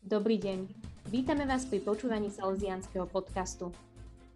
[0.00, 0.64] Dobrý deň.
[1.12, 3.68] Vítame vás pri počúvaní Salesianského podcastu.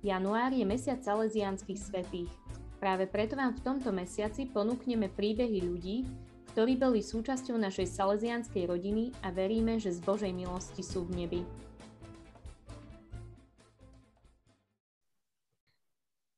[0.05, 2.29] Január je mesiac Salesianských svetých.
[2.77, 6.05] Práve preto vám v tomto mesiaci ponúkneme príbehy ľudí,
[6.53, 11.41] ktorí boli súčasťou našej salesianskej rodiny a veríme, že z Božej milosti sú v nebi.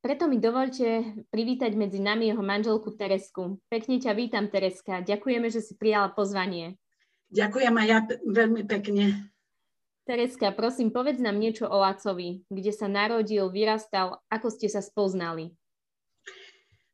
[0.07, 3.59] Preto mi dovolte privítať medzi nami jeho manželku Teresku.
[3.67, 5.03] Pekne ťa vítam, Tereska.
[5.03, 6.79] Ďakujeme, že si prijala pozvanie.
[7.31, 9.31] Ďakujem aj ja veľmi pekne.
[10.07, 15.51] Tereska, prosím, povedz nám niečo o Lacovi, kde sa narodil, vyrastal, ako ste sa spoznali.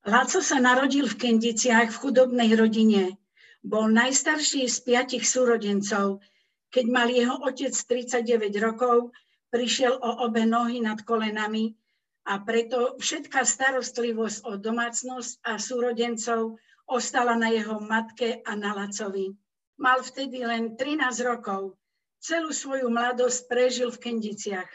[0.08, 3.20] Laco sa narodil v Kendiciach v chudobnej rodine.
[3.60, 6.24] Bol najstarší z piatich súrodencov.
[6.72, 9.12] Keď mal jeho otec 39 rokov,
[9.52, 11.76] prišiel o obe nohy nad kolenami
[12.24, 16.56] a preto všetká starostlivosť o domácnosť a súrodencov
[16.88, 19.36] ostala na jeho matke a na Lacovi.
[19.82, 21.74] Mal vtedy len 13 rokov.
[22.22, 24.70] Celú svoju mladosť prežil v Kendiciach.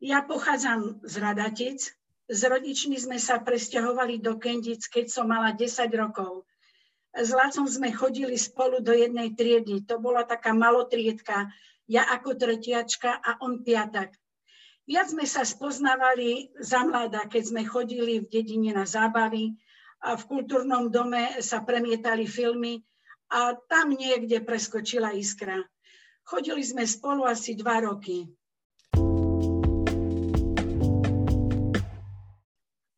[0.00, 1.78] Ja pochádzam z Radatic.
[2.24, 6.48] S rodičmi sme sa presťahovali do Kendic, keď som mala 10 rokov.
[7.12, 9.84] S Lacom sme chodili spolu do jednej triedy.
[9.84, 11.52] To bola taká malotriedka.
[11.84, 14.16] Ja ako tretiačka a on piatak.
[14.88, 19.52] Viac sme sa spoznávali za mladá, keď sme chodili v dedine na zábavy
[20.00, 22.80] a v kultúrnom dome sa premietali filmy
[23.30, 25.62] a tam niekde preskočila iskra.
[26.26, 28.26] Chodili sme spolu asi dva roky.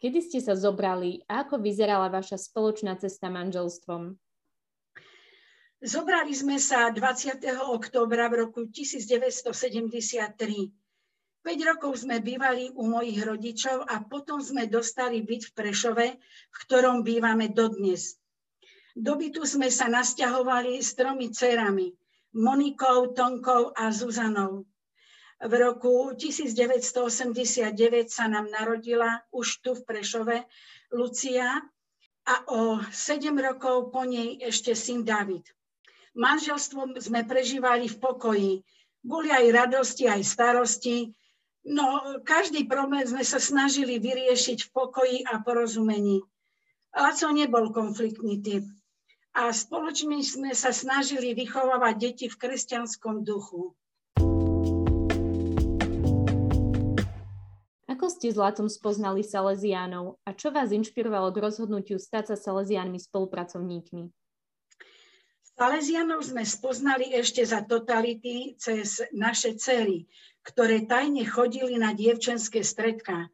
[0.03, 4.19] Kedy ste sa zobrali a ako vyzerala vaša spoločná cesta manželstvom?
[5.79, 7.39] Zobrali sme sa 20.
[7.71, 9.47] oktobra v roku 1973.
[11.43, 16.57] 5 rokov sme bývali u mojich rodičov a potom sme dostali byt v Prešove, v
[16.67, 18.22] ktorom bývame dodnes.
[18.93, 21.97] Do bytu sme sa nasťahovali s tromi cerami,
[22.37, 24.69] Monikou, Tonkou a Zuzanou.
[25.41, 27.73] V roku 1989
[28.13, 30.45] sa nám narodila už tu v Prešove
[30.93, 31.57] Lucia
[32.29, 35.49] a o 7 rokov po nej ešte syn David.
[36.13, 38.53] Manželstvo sme prežívali v pokoji.
[39.01, 41.17] Boli aj radosti, aj starosti.
[41.65, 46.21] No, každý problém sme sa snažili vyriešiť v pokoji a porozumení.
[46.93, 48.69] Laco nebol konfliktný typ
[49.33, 53.73] a spoločne sme sa snažili vychovávať deti v kresťanskom duchu.
[57.89, 63.01] Ako ste s Latom spoznali Salesiánov a čo vás inšpirovalo k rozhodnutiu stať sa Salesiánmi
[63.01, 64.13] spolupracovníkmi?
[65.53, 70.09] Salesianov sme spoznali ešte za totality cez naše cery,
[70.45, 73.29] ktoré tajne chodili na dievčenské stredka.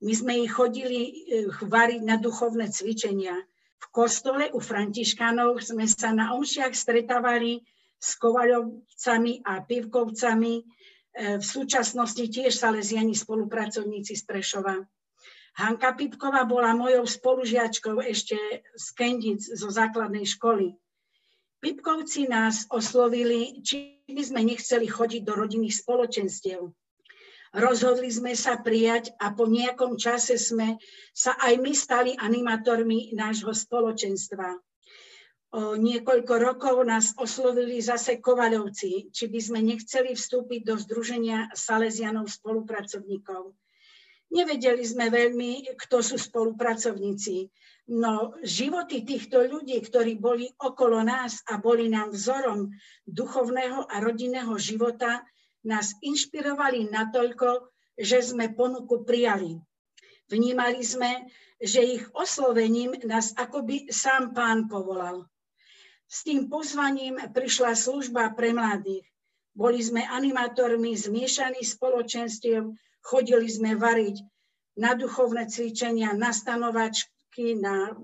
[0.00, 3.36] My sme ich chodili eh, variť na duchovné cvičenia
[3.78, 7.62] v kostole u Františkanov sme sa na omšiach stretávali
[7.98, 10.62] s Kovaľovcami a Pivkovcami, e,
[11.38, 14.78] v súčasnosti tiež salesiani spolupracovníci z Prešova.
[15.58, 20.78] Hanka Pipková bola mojou spolužiačkou ešte z Kendic zo základnej školy.
[21.58, 26.70] Pipkovci nás oslovili, či by sme nechceli chodiť do rodinných spoločenstiev.
[27.56, 30.76] Rozhodli sme sa prijať a po nejakom čase sme
[31.16, 34.60] sa aj my stali animátormi nášho spoločenstva.
[35.48, 42.28] O niekoľko rokov nás oslovili zase Kovaľovci, či by sme nechceli vstúpiť do Združenia Salesianov
[42.28, 43.56] spolupracovníkov.
[44.28, 47.48] Nevedeli sme veľmi, kto sú spolupracovníci,
[47.96, 52.68] no životy týchto ľudí, ktorí boli okolo nás a boli nám vzorom
[53.08, 55.24] duchovného a rodinného života,
[55.66, 59.58] nás inšpirovali natoľko, že sme ponuku prijali.
[60.30, 61.26] Vnímali sme,
[61.58, 65.26] že ich oslovením nás akoby sám pán povolal.
[66.06, 69.04] S tým pozvaním prišla služba pre mladých.
[69.58, 72.70] Boli sme animátormi zmiešaných spoločenstiev,
[73.02, 74.22] chodili sme variť
[74.78, 77.98] na duchovné cvičenia, na stanovačky, na,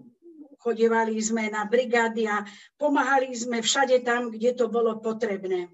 [0.58, 2.42] chodevali sme na brigády a
[2.74, 5.70] pomáhali sme všade tam, kde to bolo potrebné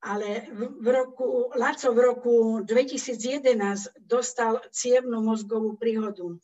[0.00, 6.40] ale v roku, Laco v roku 2011 dostal cievnú mozgovú príhodu.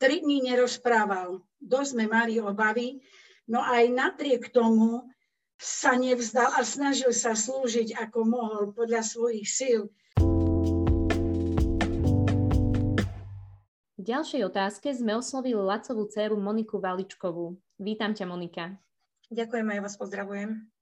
[0.00, 3.04] Tri dní nerozprával, dosť sme mali obavy,
[3.44, 5.04] no aj napriek tomu
[5.58, 9.80] sa nevzdal a snažil sa slúžiť ako mohol podľa svojich síl.
[13.98, 17.58] V ďalšej otázke sme oslovili Lacovú dceru Moniku Valičkovú.
[17.76, 18.78] Vítam ťa, Monika.
[19.28, 20.77] Ďakujem, aj vás pozdravujem.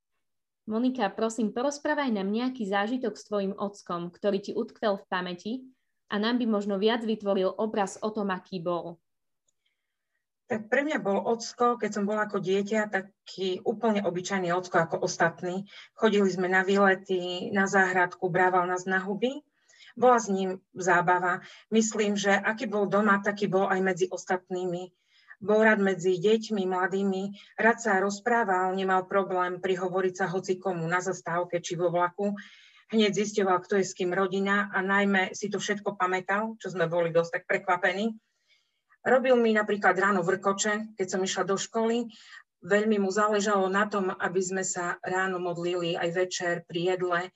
[0.67, 5.53] Monika, prosím, porozprávaj nám nejaký zážitok s tvojim ockom, ktorý ti utkvel v pamäti
[6.11, 8.99] a nám by možno viac vytvoril obraz o tom, aký bol.
[10.51, 15.07] Tak pre mňa bol ocko, keď som bola ako dieťa, taký úplne obyčajný ocko ako
[15.07, 15.71] ostatní.
[15.95, 19.47] Chodili sme na výlety, na záhradku, brával nás na huby.
[19.95, 21.47] Bola s ním zábava.
[21.71, 24.91] Myslím, že aký bol doma, taký bol aj medzi ostatnými.
[25.37, 31.05] Bol rád medzi deťmi, mladými, rád sa rozprával, nemal problém prihovoriť sa hoci komu na
[31.05, 32.33] zastávke či vo vlaku.
[32.93, 36.87] Hneď zistoval, kto je s kým rodina a najmä si to všetko pamätal, čo sme
[36.87, 38.15] boli dosť tak prekvapení
[39.07, 42.11] Robil mi napríklad ráno vrkoče, keď som išla do školy.
[42.67, 47.31] Veľmi mu záležalo na tom, aby sme sa ráno modlili aj večer pri jedle.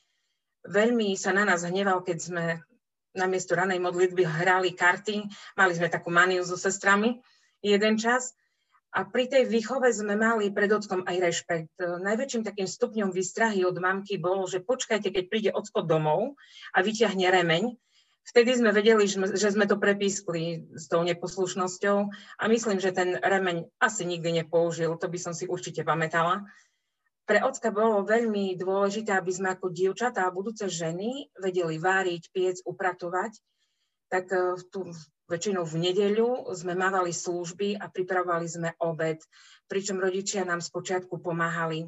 [0.66, 2.44] Veľmi sa na nás hneval, keď sme
[3.14, 5.30] namiesto ranej modlitby hrali karty.
[5.54, 7.22] Mali sme takú maniu so sestrami
[7.60, 8.34] jeden čas.
[8.90, 11.78] A pri tej výchove sme mali pred ockom aj rešpekt.
[11.78, 16.34] Najväčším takým stupňom výstrahy od mamky bolo, že počkajte, keď príde ocko domov
[16.74, 17.78] a vyťahne remeň,
[18.20, 21.98] Vtedy sme vedeli, že sme to prepískli s tou neposlušnosťou
[22.38, 26.44] a myslím, že ten remeň asi nikdy nepoužil, to by som si určite pamätala.
[27.24, 32.56] Pre ocka bolo veľmi dôležité, aby sme ako dievčatá a budúce ženy vedeli váriť, piec,
[32.66, 33.38] upratovať.
[34.10, 34.90] Tak e, tu
[35.30, 39.22] väčšinou v nedeľu sme mávali služby a pripravovali sme obed,
[39.70, 41.86] pričom rodičia nám spočiatku pomáhali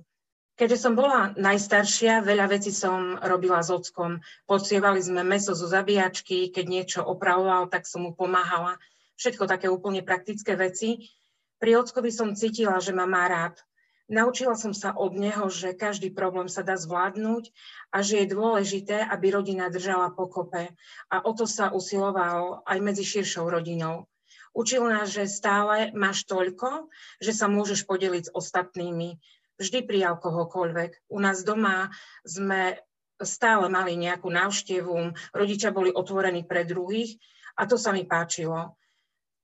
[0.53, 4.21] Keďže som bola najstaršia, veľa vecí som robila s ockom.
[4.45, 8.77] Podsievali sme meso zo zabíjačky, keď niečo opravoval, tak som mu pomáhala.
[9.17, 11.09] Všetko také úplne praktické veci.
[11.57, 13.65] Pri ockovi som cítila, že ma má rád.
[14.13, 17.49] Naučila som sa od neho, že každý problém sa dá zvládnuť
[17.89, 20.69] a že je dôležité, aby rodina držala pokope.
[21.09, 24.05] A o to sa usiloval aj medzi širšou rodinou.
[24.53, 26.93] Učil nás, že stále máš toľko,
[27.25, 29.17] že sa môžeš podeliť s ostatnými
[29.57, 31.09] vždy prijal kohokoľvek.
[31.09, 31.89] U nás doma
[32.27, 32.83] sme
[33.23, 37.17] stále mali nejakú návštevu, rodičia boli otvorení pre druhých
[37.55, 38.75] a to sa mi páčilo.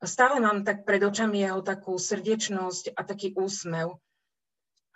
[0.02, 3.98] Stále mám tak pred očami jeho takú srdečnosť a taký úsmev.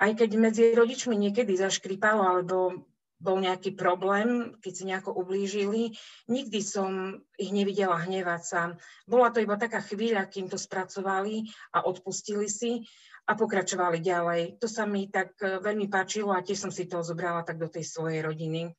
[0.02, 2.82] Aj keď medzi rodičmi niekedy zaškripalo alebo
[3.22, 5.94] bol nejaký problém, keď si nejako ublížili,
[6.26, 8.60] nikdy som ich nevidela hnevať sa.
[9.06, 12.82] Bola to iba taká chvíľa, kým to spracovali a odpustili si
[13.30, 14.58] a pokračovali ďalej.
[14.58, 17.70] To sa mi tak e, veľmi páčilo a tiež som si to zobrala tak do
[17.70, 18.74] tej svojej rodiny.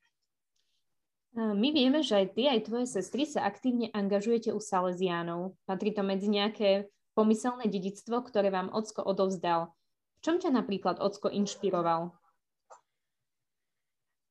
[1.34, 5.58] My vieme, že aj ty, aj tvoje sestry sa aktívne angažujete u Salesiánov.
[5.66, 6.86] Patrí to medzi nejaké
[7.18, 9.74] pomyselné dedictvo, ktoré vám Ocko odovzdal.
[10.24, 12.08] Čom ťa napríklad Ocko inšpiroval?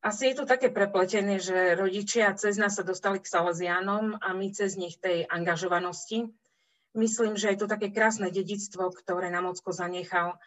[0.03, 4.51] Asi je to také prepletené, že rodičia cez nás sa dostali k Salesiánom a my
[4.51, 6.33] cez nich tej angažovanosti
[6.93, 10.37] myslím, že je to také krásne dedictvo, ktoré nám Ocko zanechal.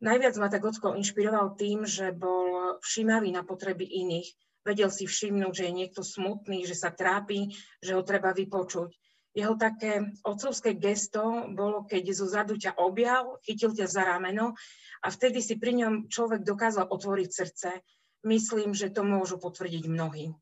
[0.00, 4.32] Najviac ma tak Ocko inšpiroval tým, že bol všímavý na potreby iných.
[4.64, 8.92] Vedel si všimnúť, že je niekto smutný, že sa trápi, že ho treba vypočuť.
[9.30, 14.58] Jeho také otcovské gesto bolo, keď zo zadu ťa objal, chytil ťa za rameno
[15.00, 17.78] a vtedy si pri ňom človek dokázal otvoriť srdce.
[18.26, 20.34] Myslím, že to môžu potvrdiť mnohí.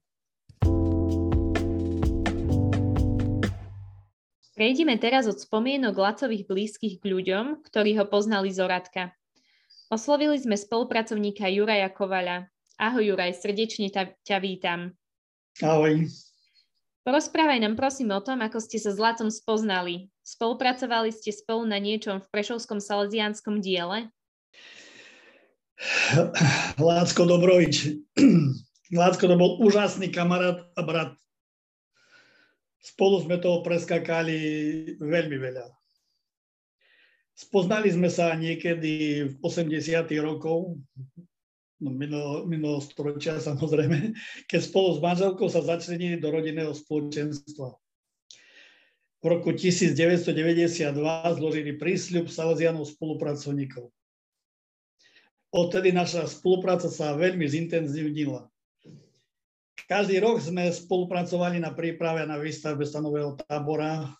[4.57, 9.13] Prejdime teraz od spomienok Lacových blízkych k ľuďom, ktorí ho poznali z Oradka.
[9.93, 12.49] Oslovili sme spolupracovníka Juraja Kovaľa.
[12.81, 14.97] Ahoj Juraj, srdečne ťa, ťa vítam.
[15.61, 16.09] Ahoj.
[17.09, 20.13] Porozprávaj nám prosím o tom, ako ste sa s Lacom spoznali.
[20.21, 24.13] Spolupracovali ste spolu na niečom v Prešovskom salesianskom diele?
[26.77, 27.97] Lácko Dobrovič.
[28.93, 31.17] Lácko to bol úžasný kamarát a brat.
[32.85, 34.37] Spolu sme toho preskakali
[35.01, 35.65] veľmi veľa.
[37.33, 39.81] Spoznali sme sa niekedy v 80.
[40.21, 40.77] rokov,
[41.79, 44.15] no minulého, minulého storočia samozrejme,
[44.47, 47.75] keď spolu s manželkou sa začlenili do rodinného spoločenstva.
[49.19, 50.95] V roku 1992
[51.43, 53.91] zložili prísľub Salesianov spolupracovníkov.
[55.51, 58.47] Odtedy naša spolupráca sa veľmi zintenzívnila.
[59.89, 64.13] Každý rok sme spolupracovali na príprave na výstavbe stanového tábora,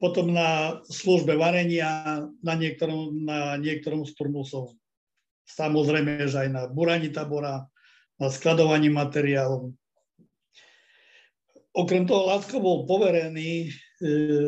[0.00, 4.79] potom na službe varenia na niektorom, na niektorom z turnusov.
[5.56, 7.66] Samozrejme, že aj na buraní tábora,
[8.20, 9.72] na skladovaní materiálov.
[11.70, 13.68] Okrem toho Lacko bol poverený e,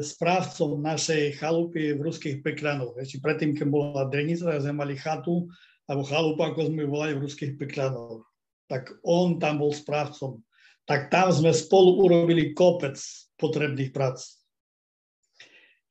[0.03, 2.99] správcom našej chalupy v ruských Pekranoch.
[2.99, 5.47] Ešte predtým, keď bola Drenica, sme mali chatu,
[5.87, 8.27] alebo chalupu, ako sme volali v ruských Pekranoch
[8.73, 10.41] tak on tam bol správcom.
[10.89, 12.97] Tak tam sme spolu urobili kopec
[13.37, 14.41] potrebných prác.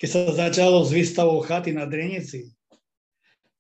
[0.01, 2.49] Keď sa začalo s výstavou chaty na Drenici,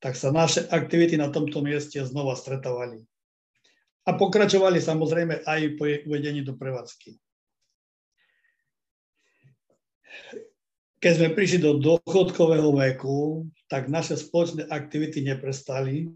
[0.01, 3.05] tak sa naše aktivity na tomto mieste znova stretávali.
[4.09, 7.21] A pokračovali samozrejme aj po jej uvedení do prevádzky.
[11.01, 16.09] Keď sme prišli do dôchodkového veku, tak naše spoločné aktivity neprestali,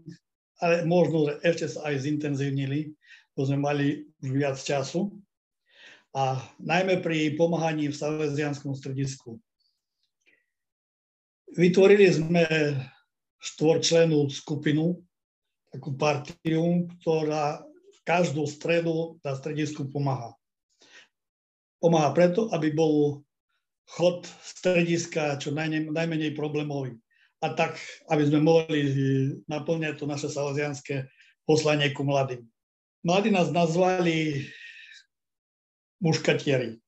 [0.58, 2.90] ale možno, že ešte sa aj zintenzívnili,
[3.38, 3.86] bo sme mali
[4.22, 5.14] už viac času.
[6.14, 9.38] A najmä pri pomáhaní v Salesianskom stredisku.
[11.54, 12.46] Vytvorili sme
[13.40, 15.00] štvorčlenú skupinu,
[15.72, 17.60] takú partiu, ktorá
[18.06, 20.32] každú stredu na stredisku pomáha.
[21.82, 23.26] Pomáha preto, aby bol
[23.86, 26.98] chod strediska čo najmenej problémový.
[27.44, 27.76] A tak,
[28.08, 28.80] aby sme mohli
[29.46, 31.06] naplňať to naše salesianské
[31.44, 32.42] poslanie ku mladým.
[33.06, 34.48] Mladí nás nazvali
[36.02, 36.80] muškatieri.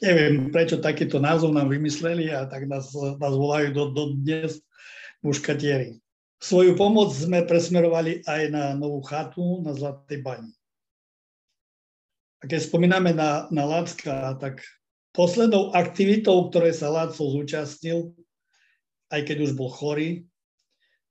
[0.00, 4.60] Neviem, prečo takýto názov nám vymysleli a tak nás, nás volajú do, do dnes
[5.24, 6.00] muškatieri.
[6.40, 10.52] Svoju pomoc sme presmerovali aj na novú chatu na Zlatej bani.
[12.40, 14.64] A keď spomíname na, na Lacka, tak
[15.12, 18.16] poslednou aktivitou, ktorej sa Laco zúčastnil,
[19.12, 20.24] aj keď už bol chorý,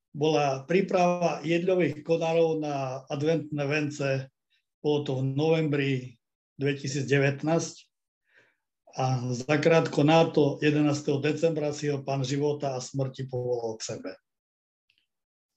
[0.09, 4.09] bola príprava jedľových konárov na adventné vence.
[4.81, 6.17] Bolo to v novembri
[6.57, 7.88] 2019
[8.97, 11.21] a zakrátko na to 11.
[11.21, 14.11] decembra si ho pán života a smrti povolal k sebe.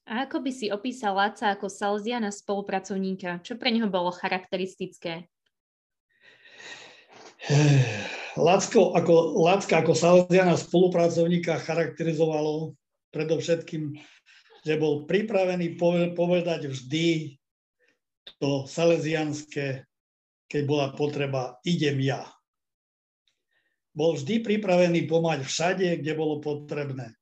[0.03, 3.39] A ako by si opísal Láca ako Salziana spolupracovníka?
[3.39, 5.31] Čo pre neho bolo charakteristické?
[8.35, 12.75] Lacko ako, Lacka ako Salziana spolupracovníka charakterizovalo
[13.15, 13.95] predovšetkým,
[14.63, 15.79] že bol pripravený
[16.15, 17.37] povedať vždy
[18.39, 19.87] to salesianské,
[20.47, 22.27] keď bola potreba, idem ja.
[23.93, 27.13] Bol vždy pripravený pomáť všade, kde bolo potrebné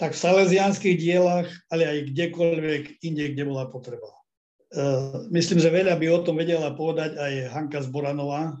[0.00, 4.08] tak v salesianských dielach, ale aj kdekoľvek inde, kde bola potreba.
[4.08, 4.82] E,
[5.28, 8.56] myslím, že veľa by o tom vedela povedať aj Hanka Zboranová,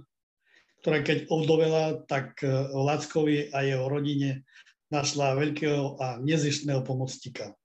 [0.84, 4.44] ktorá keď ovdovela, tak e, Lackovi a jeho rodine
[4.92, 7.56] našla veľkého a nezištného pomocníka.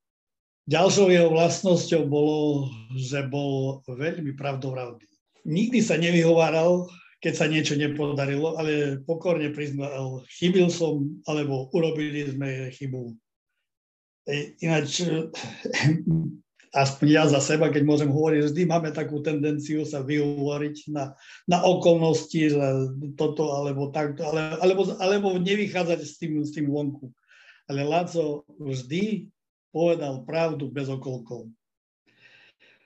[0.72, 5.04] Ďalšou jeho vlastnosťou bolo, že bol veľmi pravdovravný.
[5.46, 6.88] Nikdy sa nevyhováral,
[7.24, 13.16] keď sa niečo nepodarilo, ale pokorne priznal, chybil som, alebo urobili sme chybu.
[14.62, 15.06] Ináč,
[16.76, 21.16] aspoň ja za seba, keď môžem hovoriť, vždy máme takú tendenciu sa vyhovoriť na,
[21.48, 22.60] na okolnosti, že
[23.16, 27.10] toto alebo takto, ale, alebo, alebo nevychádzať s tým, s tým vonku.
[27.72, 29.32] Ale Laco vždy
[29.72, 31.50] povedal pravdu bez okolkov.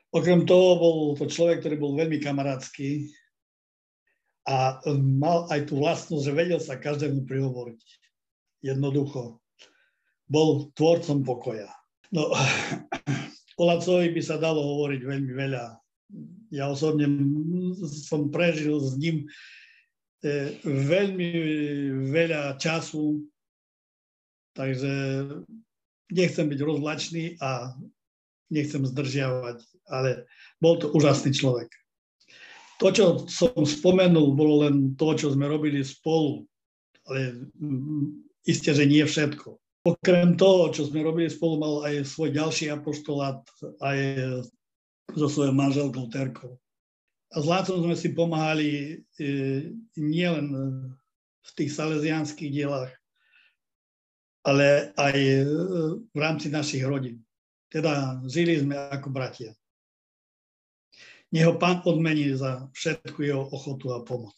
[0.10, 3.10] Okrem toho bol to človek, ktorý bol veľmi kamarátsky
[4.50, 7.82] a mal aj tú vlastnosť, že vedel sa každému prihovoriť.
[8.66, 9.38] Jednoducho
[10.26, 11.70] bol tvorcom pokoja.
[12.10, 12.34] No,
[13.62, 15.78] o Lacovi by sa dalo hovoriť veľmi veľa.
[16.50, 17.06] Ja osobne
[17.86, 19.30] som prežil s ním
[20.26, 21.30] e, veľmi
[22.10, 23.22] veľa času,
[24.58, 24.90] takže
[26.10, 27.78] nechcem byť rozlačný a
[28.50, 29.62] nechcem zdržiavať,
[29.94, 30.26] ale
[30.58, 31.70] bol to úžasný človek.
[32.80, 36.48] To, čo som spomenul, bolo len to, čo sme robili spolu,
[37.12, 37.44] ale
[38.48, 39.60] isté, že nie všetko.
[39.84, 43.44] Okrem toho, čo sme robili spolu, mal aj svoj ďalší apoštolát
[43.84, 44.00] aj
[45.16, 46.56] so svojou manželkou Terkou.
[47.30, 49.30] A s Lácom sme si pomáhali e,
[49.98, 50.46] nielen
[51.46, 52.90] v tých salesianských dielach,
[54.42, 55.46] ale aj e,
[56.10, 57.22] v rámci našich rodín.
[57.70, 59.54] Teda žili sme ako bratia.
[61.30, 64.34] Neho pán odmení za všetku jeho ochotu a pomoc.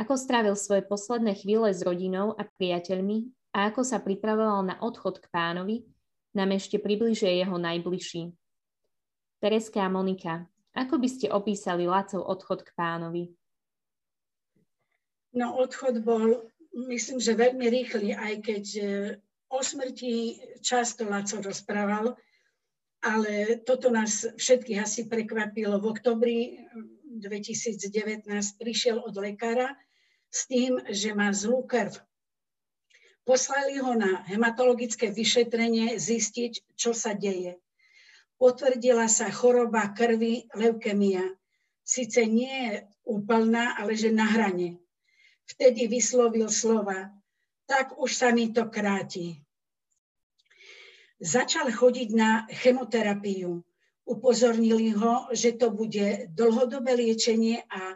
[0.00, 5.20] Ako strávil svoje posledné chvíle s rodinou a priateľmi a ako sa pripravoval na odchod
[5.20, 5.84] k pánovi,
[6.32, 8.32] nám ešte približuje jeho najbližší.
[9.44, 13.28] Tereska a Monika, ako by ste opísali Lacov odchod k pánovi?
[15.36, 18.84] No odchod bol, myslím, že veľmi rýchly, aj keď e,
[19.52, 22.16] o smrti často Laco rozprával,
[23.04, 25.76] ale toto nás všetkých asi prekvapilo.
[25.76, 26.36] V oktobri
[27.04, 28.24] 2019
[28.56, 29.76] prišiel od lekára
[30.32, 32.00] s tým, že má zlú krv.
[33.22, 37.60] Poslali ho na hematologické vyšetrenie zistiť, čo sa deje.
[38.40, 41.22] Potvrdila sa choroba krvi leukemia.
[41.86, 42.72] Sice nie je
[43.06, 44.82] úplná, ale že na hrane.
[45.46, 47.14] Vtedy vyslovil slova,
[47.66, 49.41] tak už sa mi to kráti.
[51.22, 53.62] Začal chodiť na chemoterapiu.
[54.02, 57.94] Upozornili ho, že to bude dlhodobé liečenie a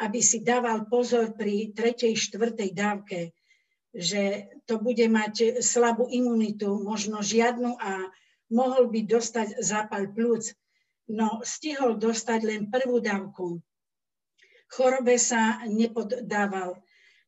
[0.00, 3.36] aby si dával pozor pri tretej, štvrtej dávke,
[3.92, 8.08] že to bude mať slabú imunitu, možno žiadnu a
[8.48, 10.56] mohol by dostať zápal plúc.
[11.12, 13.60] No stihol dostať len prvú dávku.
[14.72, 16.80] Chorobe sa nepoddával.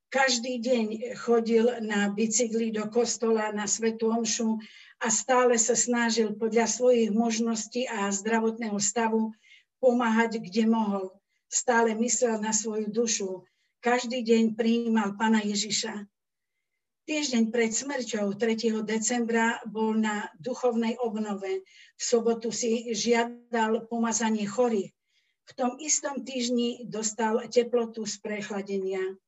[0.09, 0.87] Každý deň
[1.21, 4.57] chodil na bicykli do kostola na Svetu Omšu
[5.01, 9.35] a stále sa snažil podľa svojich možností a zdravotného stavu
[9.83, 11.13] pomáhať, kde mohol.
[11.51, 13.45] Stále myslel na svoju dušu.
[13.85, 16.09] Každý deň prijímal Pana Ježiša.
[17.05, 18.81] Týždeň pred smrťou 3.
[18.81, 21.61] decembra bol na duchovnej obnove.
[22.01, 24.89] V sobotu si žiadal pomazanie chorých.
[25.45, 29.21] V tom istom týždni dostal teplotu z prechladenia.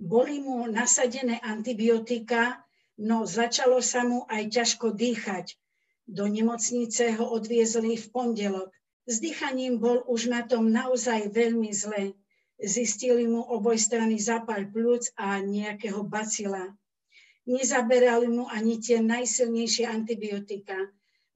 [0.00, 2.64] Boli mu nasadené antibiotika,
[3.00, 5.56] no začalo sa mu aj ťažko dýchať.
[6.04, 8.68] Do nemocnice ho odviezli v pondelok.
[9.08, 12.12] S dýchaním bol už na tom naozaj veľmi zle.
[12.60, 16.76] Zistili mu obojstranný zápal plúc a nejakého bacila.
[17.48, 20.76] Nezaberali mu ani tie najsilnejšie antibiotika.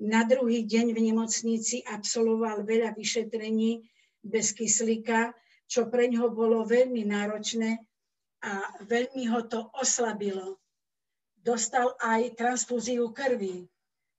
[0.04, 3.88] Na druhý deň v nemocnici absolvoval veľa vyšetrení
[4.20, 5.32] bez kyslíka,
[5.64, 7.80] čo pre ňoho bolo veľmi náročné
[8.44, 10.60] a veľmi ho to oslabilo.
[11.44, 13.68] Dostal aj transfúziu krvi.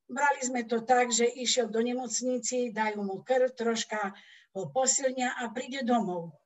[0.05, 4.13] Brali sme to tak, že išiel do nemocnici, dajú mu krv, troška
[4.53, 6.37] ho posilnia a príde domov.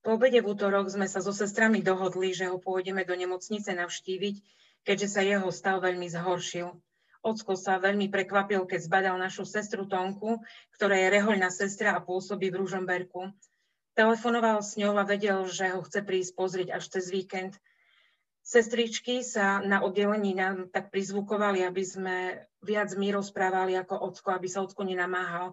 [0.00, 4.40] Po obede v útorok sme sa so sestrami dohodli, že ho pôjdeme do nemocnice navštíviť,
[4.88, 6.72] keďže sa jeho stav veľmi zhoršil.
[7.20, 10.40] Ocko sa veľmi prekvapil, keď zbadal našu sestru Tonku,
[10.72, 13.36] ktorá je rehoľná sestra a pôsobí v Ružomberku.
[13.98, 17.58] Telefonoval s ňou a vedel, že ho chce prísť pozrieť až cez víkend.
[18.40, 22.16] Sestričky sa na oddelení nám tak prizvukovali, aby sme
[22.64, 25.52] viac my rozprávali ako ocko, aby sa ocko nenamáhal.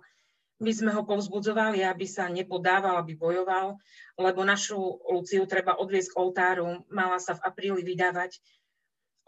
[0.58, 3.78] My sme ho povzbudzovali, aby sa nepodával, aby bojoval,
[4.18, 8.42] lebo našu Luciu treba odviesť k oltáru, mala sa v apríli vydávať.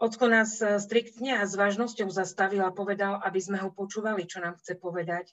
[0.00, 4.58] Ocko nás striktne a s vážnosťou zastavil a povedal, aby sme ho počúvali, čo nám
[4.58, 5.30] chce povedať.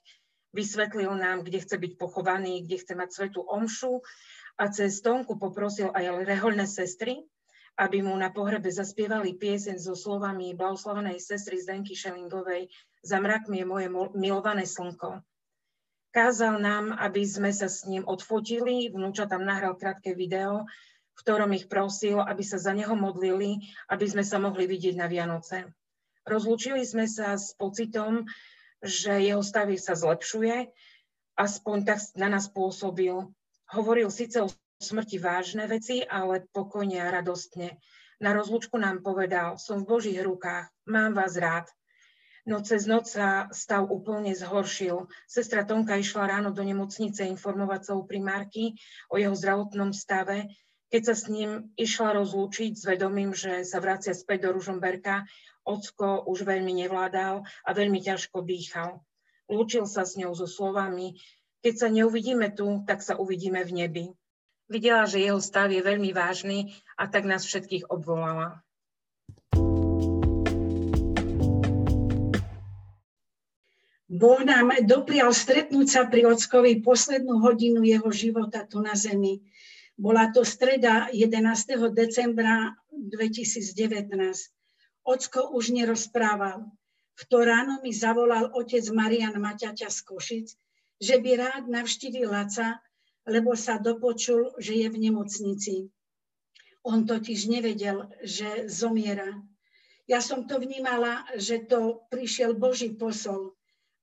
[0.56, 4.00] Vysvetlil nám, kde chce byť pochovaný, kde chce mať svetú omšu
[4.56, 7.20] a cez Tonku poprosil aj rehoľné sestry,
[7.78, 12.66] aby mu na pohrebe zaspievali piesen so slovami blahoslavenej sestry Zdenky Šelingovej
[13.06, 13.86] Za mrakmi je moje
[14.18, 15.22] milované slnko.
[16.10, 20.66] Kázal nám, aby sme sa s ním odfotili, vnúča tam nahral krátke video,
[21.14, 25.06] v ktorom ich prosil, aby sa za neho modlili, aby sme sa mohli vidieť na
[25.06, 25.70] Vianoce.
[26.26, 28.26] Rozlúčili sme sa s pocitom,
[28.82, 30.70] že jeho stavy sa zlepšuje,
[31.38, 33.14] aspoň tak na nás pôsobil.
[33.70, 37.78] Hovoril síce o smrti vážne veci, ale pokojne a radostne.
[38.18, 41.70] Na rozlúčku nám povedal, som v Božích rukách, mám vás rád.
[42.48, 45.06] No cez noc sa stav úplne zhoršil.
[45.28, 48.72] Sestra Tonka išla ráno do nemocnice informovať sa u primárky
[49.12, 50.48] o jeho zdravotnom stave.
[50.88, 55.28] Keď sa s ním išla rozlúčiť s vedomím, že sa vracia späť do Ružomberka,
[55.68, 59.04] ocko už veľmi nevládal a veľmi ťažko dýchal.
[59.52, 61.20] Lúčil sa s ňou so slovami,
[61.60, 64.04] keď sa neuvidíme tu, tak sa uvidíme v nebi.
[64.68, 68.64] Videla, že jeho stav je veľmi vážny a tak nás všetkých obvolala.
[74.08, 79.44] Boh nám doprial stretnúť sa pri Ockovi poslednú hodinu jeho života tu na zemi.
[80.00, 81.92] Bola to streda 11.
[81.92, 84.57] decembra 2019.
[85.08, 86.68] Ocko už nerozprával.
[87.16, 90.46] V to ráno mi zavolal otec Marian Maťaťa z Košic,
[91.00, 92.76] že by rád navštívil Laca,
[93.24, 95.74] lebo sa dopočul, že je v nemocnici.
[96.84, 99.40] On totiž nevedel, že zomiera.
[100.04, 103.58] Ja som to vnímala, že to prišiel Boží posol,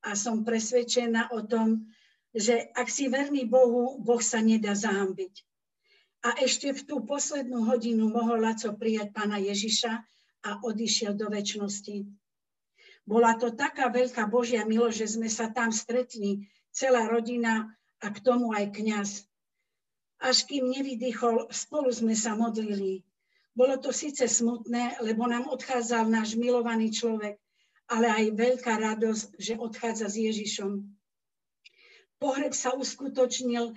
[0.06, 1.90] a som presvedčená o tom,
[2.30, 5.42] že ak si verný Bohu, Boh sa nedá zahambiť.
[6.26, 10.06] A ešte v tú poslednú hodinu mohol Laco prijať pána Ježiša
[10.46, 12.06] a odišiel do väčšnosti.
[13.06, 18.18] Bola to taká veľká Božia milosť, že sme sa tam stretli, celá rodina a k
[18.22, 19.10] tomu aj kňaz.
[20.22, 23.06] Až kým nevydýchol, spolu sme sa modlili.
[23.56, 27.40] Bolo to síce smutné, lebo nám odchádzal náš milovaný človek,
[27.88, 30.72] ale aj veľká radosť, že odchádza s Ježišom.
[32.20, 33.76] Pohreb sa uskutočnil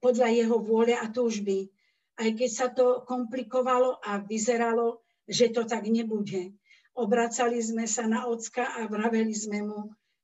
[0.00, 1.68] podľa jeho vôle a túžby,
[2.16, 6.52] aj keď sa to komplikovalo a vyzeralo, že to tak nebude.
[6.94, 9.80] Obracali sme sa na ocka a vraveli sme mu,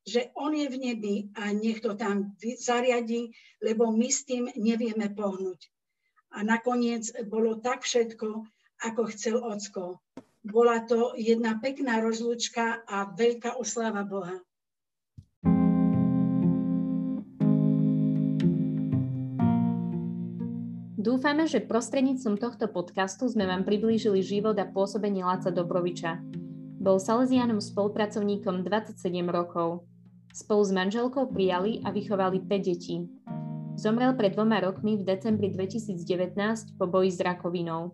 [0.07, 3.29] že on je v nebi a nech to tam zariadi,
[3.61, 5.67] lebo my s tým nevieme pohnúť.
[6.31, 8.47] A nakoniec bolo tak všetko,
[8.87, 9.99] ako chcel ocko.
[10.41, 14.41] Bola to jedna pekná rozlúčka a veľká oslava Boha.
[21.21, 26.17] Dúfame, že prostredníctvom tohto podcastu sme vám priblížili život a pôsobenie Láca Dobroviča.
[26.81, 28.97] Bol Salesianom spolupracovníkom 27
[29.29, 29.85] rokov.
[30.33, 33.05] Spolu s manželkou prijali a vychovali 5 detí.
[33.77, 37.93] Zomrel pred dvoma rokmi v decembri 2019 po boji s rakovinou.